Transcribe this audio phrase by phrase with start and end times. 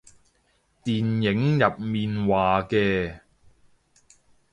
[0.83, 3.19] 電影入面話嘅